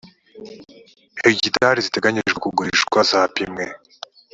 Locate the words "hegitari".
1.23-1.79